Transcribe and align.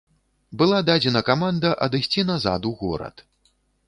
Была 0.61 0.77
дадзена 0.87 1.21
каманда 1.27 1.69
адысці 1.87 2.23
назад 2.31 2.65
у 2.71 2.73
горад. 2.81 3.15